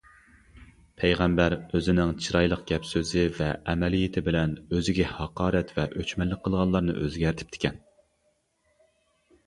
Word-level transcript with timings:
پەيغەمبەر 1.01 1.55
ئۆزىنىڭ 1.57 2.13
چىرايلىق 2.27 2.63
گەپ-سۆزى 2.71 3.27
ۋە 3.41 3.51
ئەمەلىيىتى 3.73 4.25
بىلەن 4.31 4.57
ئۆزىگە 4.75 5.09
ھاقارەت 5.21 5.77
ۋە 5.79 5.87
ئۆچمەنلىك 5.93 6.45
قىلغانلارنى 6.49 6.99
ئۆزگەرتىپتىكەن. 7.03 7.83